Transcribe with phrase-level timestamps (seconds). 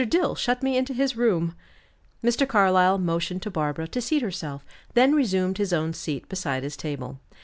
[0.09, 1.53] Dill shut me into his room."
[2.23, 2.47] Mr.
[2.47, 7.19] Carlyle motioned to Barbara to seat herself, then resumed his own seat, beside his table.